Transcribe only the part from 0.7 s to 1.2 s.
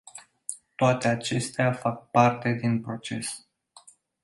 Toate